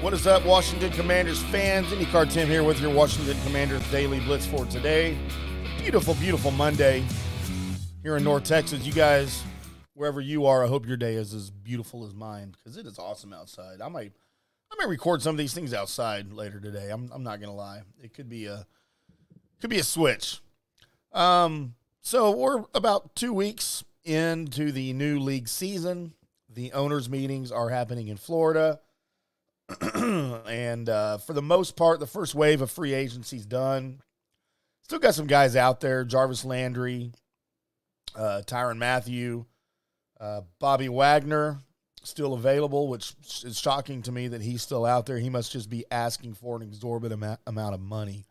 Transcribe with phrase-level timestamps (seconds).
[0.00, 1.88] What is up, Washington Commanders fans?
[1.88, 5.18] IndyCar Tim here with your Washington Commanders Daily Blitz for today.
[5.80, 7.04] Beautiful, beautiful Monday
[8.04, 8.86] here in North Texas.
[8.86, 9.42] You guys,
[9.94, 12.96] wherever you are, I hope your day is as beautiful as mine because it is
[12.96, 13.80] awesome outside.
[13.80, 14.12] I might,
[14.70, 16.90] I might record some of these things outside later today.
[16.90, 17.82] I'm, I'm not gonna lie.
[18.00, 18.68] It could be a,
[19.60, 20.40] could be a switch.
[21.12, 26.14] Um, so we're about two weeks into the new league season.
[26.48, 28.78] The owners' meetings are happening in Florida.
[29.94, 34.00] and uh, for the most part, the first wave of free agency's done.
[34.82, 37.12] Still got some guys out there: Jarvis Landry,
[38.14, 39.44] uh, Tyrann Mathieu,
[40.18, 41.58] uh, Bobby Wagner,
[42.02, 45.18] still available, which is shocking to me that he's still out there.
[45.18, 48.24] He must just be asking for an exorbitant amount of money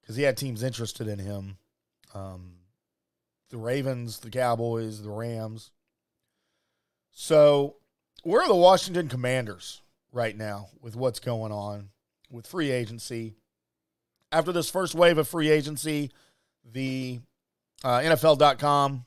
[0.00, 1.58] because he had teams interested in him.
[2.14, 2.52] Um,
[3.50, 5.72] the Ravens, the Cowboys, the Rams.
[7.10, 7.76] So,
[8.22, 9.82] where are the Washington Commanders?
[10.16, 11.90] Right now with what's going on
[12.30, 13.34] with free agency.
[14.32, 16.10] After this first wave of free agency,
[16.64, 17.20] the
[17.84, 19.04] uh, NFL.com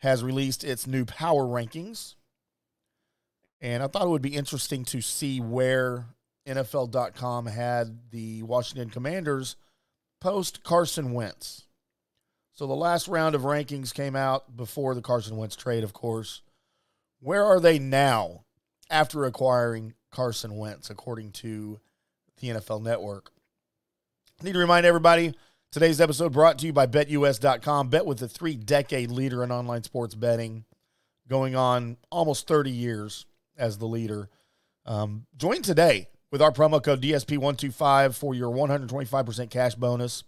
[0.00, 2.16] has released its new power rankings.
[3.60, 6.06] And I thought it would be interesting to see where
[6.48, 9.54] NFL.com had the Washington Commanders
[10.20, 11.66] post Carson Wentz.
[12.54, 16.42] So the last round of rankings came out before the Carson Wentz trade, of course.
[17.20, 18.44] Where are they now
[18.92, 21.80] after acquiring Carson Wentz, according to
[22.40, 23.32] the NFL Network.
[24.40, 25.34] I need to remind everybody
[25.70, 27.88] today's episode brought to you by BetUS.com.
[27.88, 30.64] Bet with the three decade leader in online sports betting,
[31.28, 33.26] going on almost 30 years
[33.56, 34.28] as the leader.
[34.84, 40.24] Um, join today with our promo code DSP125 for your 125% cash bonus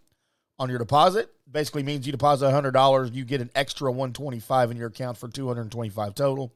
[0.59, 1.31] on your deposit.
[1.51, 6.15] Basically means you deposit $100, you get an extra 125 in your account for 225
[6.15, 6.53] total.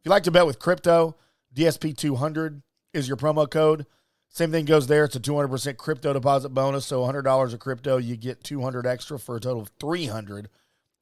[0.00, 1.16] If you like to bet with crypto,
[1.54, 3.86] DSP200 is your promo code.
[4.28, 5.04] Same thing goes there.
[5.04, 6.86] It's a 200% crypto deposit bonus.
[6.86, 10.48] So $100 of crypto, you get 200 extra for a total of 300.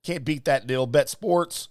[0.05, 0.87] Can't beat that deal.
[0.87, 1.69] Bet sports,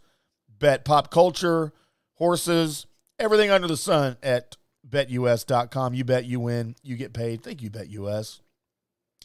[0.59, 1.71] bet pop culture,
[2.15, 2.87] horses,
[3.19, 4.57] everything under the sun at
[4.89, 5.93] betus.com.
[5.93, 7.43] You bet, you win, you get paid.
[7.43, 8.39] Thank you, BetUS.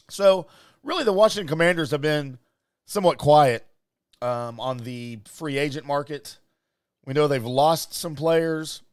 [0.09, 0.47] So,
[0.83, 2.37] really, the Washington Commanders have been
[2.85, 3.65] somewhat quiet
[4.21, 6.37] um, on the free agent market.
[7.05, 8.83] We know they've lost some players.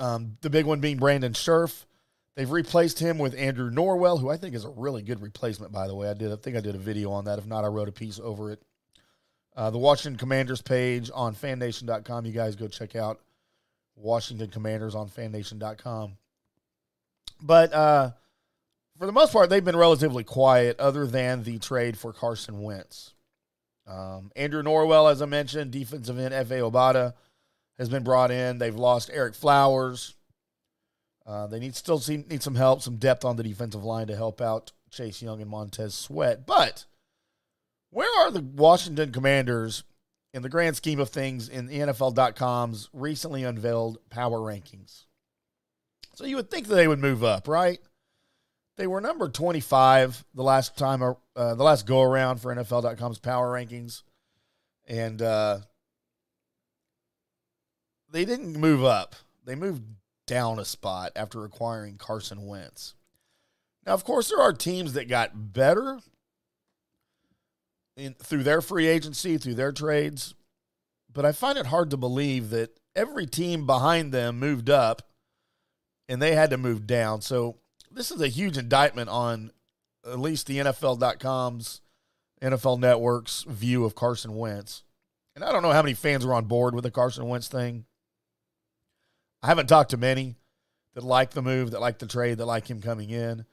[0.00, 1.86] Um, the big one being Brandon Scherff.
[2.34, 5.86] They've replaced him with Andrew Norwell, who I think is a really good replacement, by
[5.86, 6.08] the way.
[6.08, 7.38] I did I think I did a video on that.
[7.38, 8.62] If not, I wrote a piece over it.
[9.54, 12.24] Uh, the Washington Commanders page on fannation.com.
[12.24, 13.20] You guys go check out
[13.94, 16.16] Washington Commanders on fannation.com.
[17.42, 18.12] But uh,
[18.98, 23.12] for the most part, they've been relatively quiet, other than the trade for Carson Wentz.
[23.86, 27.14] Um, Andrew Norwell, as I mentioned, defensive end Efe Obada
[27.80, 28.58] has been brought in.
[28.58, 30.14] They've lost Ereck Flowers.
[31.26, 34.40] Uh, they need still need some help, some depth on the defensive line to help
[34.40, 36.46] out Chase Young and Montez Sweat.
[36.46, 36.84] But
[37.90, 39.84] where are the Washington Commanders
[40.34, 45.04] in the grand scheme of things in NFL.com's recently unveiled power rankings?
[46.14, 47.78] So you would think that they would move up, right?
[48.76, 53.52] They were number 25 the last time, uh, the last go around for NFL.com's power
[53.52, 54.02] rankings.
[54.86, 55.60] And uh,
[58.10, 59.14] they didn't move up.
[59.44, 59.82] They moved
[60.26, 62.94] down a spot after acquiring Carson Wentz.
[63.86, 65.98] Now, of course, there are teams that got better
[67.96, 70.34] in, through their free agency, through their trades,
[71.12, 75.02] but I find it hard to believe that every team behind them moved up
[76.08, 77.22] and they had to move down.
[77.22, 77.56] So,
[77.90, 79.50] this is a huge indictment on
[80.06, 81.80] at least the NFL.com's
[82.40, 84.84] NFL Network's view of Carson Wentz.
[85.34, 87.84] And I don't know how many fans are on board with the Carson Wentz thing.
[89.42, 90.36] I haven't talked to many
[90.94, 93.44] that like the move, that like the trade, that like him coming in.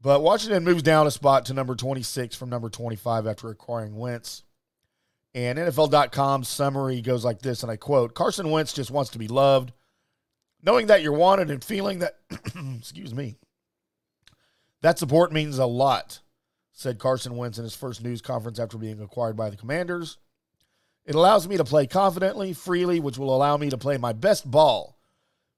[0.00, 4.44] But Washington moves down a spot to number 26 from number 25 after acquiring Wentz.
[5.34, 9.28] And NFL.com's summary goes like this, and I quote Carson Wentz just wants to be
[9.28, 9.72] loved.
[10.62, 12.16] Knowing that you're wanted and feeling that,
[12.78, 13.36] excuse me,
[14.82, 16.20] that support means a lot,
[16.72, 20.18] said Carson Wentz in his first news conference after being acquired by the Commanders.
[21.04, 24.50] It allows me to play confidently, freely, which will allow me to play my best
[24.50, 24.97] ball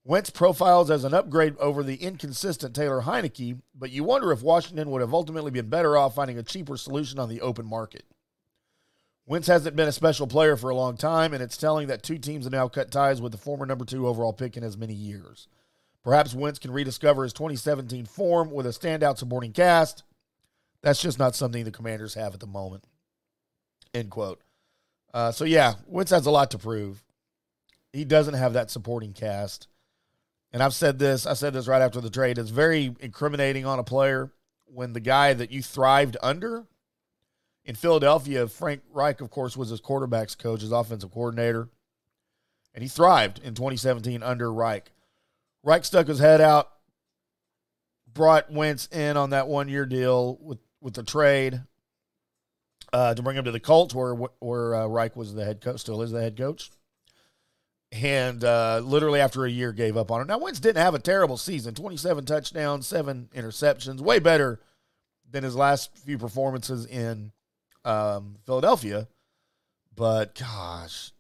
[0.05, 4.91] Wentz profiles as an upgrade over the inconsistent Taylor Heinicke, but you wonder if Washington
[4.91, 8.05] would have ultimately been better off finding a cheaper solution on the open market.
[9.26, 12.19] Wentz hasn't been a special player for a long time, and it's telling that two
[12.19, 14.94] teams have now cut ties with the former number two overall pick in as many
[14.94, 15.47] years.
[16.03, 20.03] Perhaps Wentz can rediscover his 2017 form with a standout supporting cast.
[20.82, 22.85] That's just not something the commanders have at the moment.
[23.93, 24.41] End quote.
[25.12, 27.05] Uh, so, yeah, Wentz has a lot to prove.
[27.93, 29.69] He doesn't have that supporting cast.
[30.52, 33.79] And I've said this, I said this right after the trade, it's very incriminating on
[33.79, 34.32] a player
[34.67, 36.67] when the guy that you thrived under
[37.64, 41.69] in Philadelphia, Frank Reich, of course, was his quarterbacks coach, his offensive coordinator,
[42.75, 44.91] and he thrived in 2017 under Reich.
[45.62, 46.70] Reich stuck his head out,
[48.12, 51.62] brought Wentz in on that one year deal with, with the trade
[52.93, 55.81] uh, to bring him to the Colts, where where uh, Reich was the head coach,
[55.81, 56.70] still is the head coach
[57.93, 60.27] and uh, literally after a year gave up on it.
[60.27, 64.61] Now Wentz didn't have a terrible season: twenty-seven touchdowns, seven interceptions, way better
[65.31, 67.33] than his last few performances in
[67.85, 69.09] um, Philadelphia.
[69.95, 71.13] But gosh,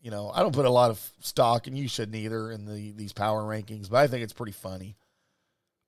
[0.00, 2.92] you know, I don't put a lot of stock, and you shouldn't either, in the
[2.92, 3.90] these power rankings.
[3.90, 4.96] But I think it's pretty funny.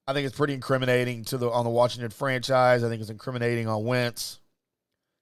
[0.06, 2.84] I think it's pretty incriminating to the on the Washington franchise.
[2.84, 4.40] I think it's incriminating on Wentz,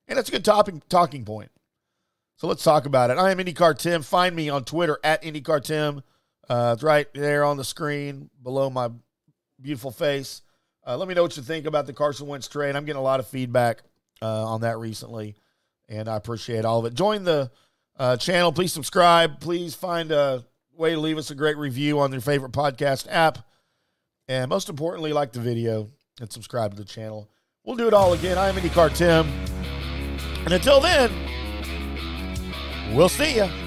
[0.08, 1.50] and it's a good topic talking point.
[2.36, 3.18] So let's talk about it.
[3.18, 4.02] I am IndyCar Tim.
[4.02, 6.02] Find me on Twitter at IndyCar Tim.
[6.48, 8.90] Uh, it's right there on the screen below my
[9.60, 10.42] beautiful face.
[10.86, 12.76] Uh, let me know what you think about the Carson Wentz trade.
[12.76, 13.82] I'm getting a lot of feedback
[14.20, 15.36] uh, on that recently,
[15.88, 16.94] and I appreciate all of it.
[16.94, 17.50] Join the
[17.96, 18.52] uh, channel.
[18.52, 19.40] Please subscribe.
[19.40, 20.44] Please find a
[20.76, 23.38] way to leave us a great review on your favorite podcast app.
[24.28, 25.88] And most importantly, like the video
[26.20, 27.30] and subscribe to the channel.
[27.64, 28.36] We'll do it all again.
[28.36, 29.26] I am IndyCar Tim.
[30.44, 31.10] And until then,
[32.92, 33.63] We'll see you.